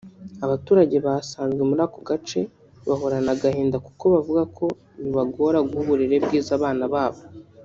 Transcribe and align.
Abaturage 0.45 0.95
basanzwe 1.05 1.61
muri 1.69 1.81
ako 1.87 1.99
gace 2.09 2.39
bahorana 2.87 3.31
agahinda 3.35 3.77
kuko 3.87 4.03
bavuga 4.13 4.41
ko 4.57 4.65
bibagora 5.01 5.57
guha 5.67 5.81
uburere 5.83 6.15
bwiza 6.25 6.51
abana 6.59 6.85
babo 6.95 7.21